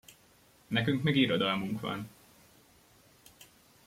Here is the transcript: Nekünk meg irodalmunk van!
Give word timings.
Nekünk 0.67 1.03
meg 1.03 1.15
irodalmunk 1.15 1.79
van! 1.81 2.09